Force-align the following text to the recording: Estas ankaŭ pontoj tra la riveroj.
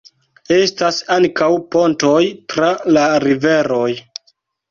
Estas 0.53 0.95
ankaŭ 1.15 1.49
pontoj 1.75 2.23
tra 2.53 2.71
la 2.97 3.05
riveroj. 3.27 3.93